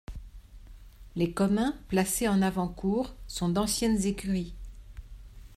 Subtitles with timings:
[1.15, 4.55] Les communs, placés en avant-cour, sont d'anciennes écuries.